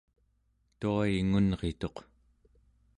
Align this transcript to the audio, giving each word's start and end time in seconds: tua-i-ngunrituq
tua-i-ngunrituq 0.79 1.95